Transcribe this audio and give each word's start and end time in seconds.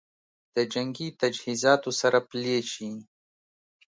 د 0.55 0.57
جنګي 0.73 1.07
تجهیزاتو 1.21 1.89
سره 2.01 2.19
پلي 2.29 2.57
شي 2.71 2.91